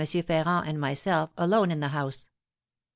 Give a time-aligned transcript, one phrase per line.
[0.03, 2.27] Ferrand and myself alone in the house.